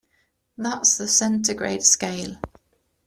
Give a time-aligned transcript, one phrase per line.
[0.57, 2.37] That's the centigrade scale.